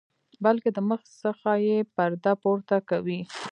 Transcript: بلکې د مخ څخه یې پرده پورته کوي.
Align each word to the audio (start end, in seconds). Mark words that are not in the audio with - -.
بلکې 0.43 0.69
د 0.73 0.79
مخ 0.89 1.01
څخه 1.23 1.49
یې 1.67 1.77
پرده 1.95 2.33
پورته 2.41 2.77
کوي. 2.89 3.19